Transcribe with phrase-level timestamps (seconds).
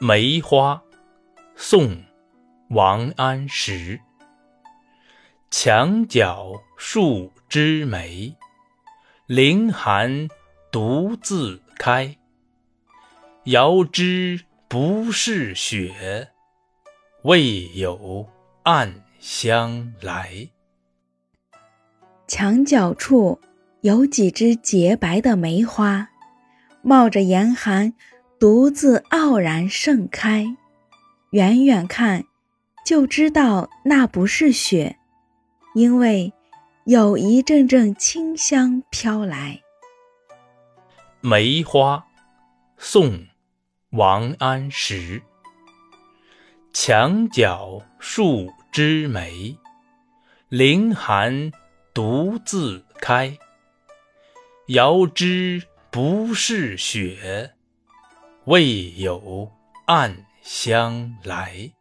[0.00, 0.82] 梅花，
[1.54, 1.88] 宋·
[2.70, 4.00] 王安石。
[5.52, 8.36] 墙角数枝梅，
[9.26, 10.28] 凌寒
[10.72, 12.16] 独自开。
[13.44, 16.32] 遥知不是雪，
[17.22, 18.28] 为有
[18.64, 20.48] 暗香来。
[22.26, 23.40] 墙角处
[23.82, 26.08] 有几枝洁白的梅花，
[26.82, 27.94] 冒着严寒。
[28.44, 30.44] 独自傲然盛开，
[31.30, 32.26] 远远看
[32.84, 34.98] 就知道那不是雪，
[35.74, 36.30] 因为
[36.84, 39.62] 有一阵阵清香飘来。
[41.22, 42.04] 梅花，
[42.76, 43.12] 宋·
[43.92, 45.22] 王安石。
[46.74, 49.56] 墙角数枝梅，
[50.50, 51.50] 凌寒
[51.94, 53.38] 独自开。
[54.66, 57.53] 遥知不是雪。
[58.46, 59.50] 未有
[59.86, 61.72] 暗香来。